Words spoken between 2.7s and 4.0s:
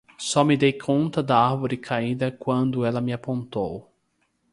ela me apontou.